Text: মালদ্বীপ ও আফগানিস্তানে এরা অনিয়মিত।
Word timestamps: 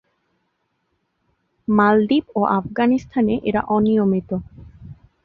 মালদ্বীপ 1.67 2.25
ও 2.35 2.41
আফগানিস্তানে 2.59 3.35
এরা 3.43 3.61
অনিয়মিত। 3.67 4.29